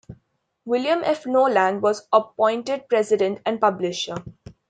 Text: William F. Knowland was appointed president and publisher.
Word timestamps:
William 0.65 1.03
F. 1.03 1.27
Knowland 1.27 1.83
was 1.83 2.07
appointed 2.11 2.89
president 2.89 3.39
and 3.45 3.61
publisher. 3.61 4.15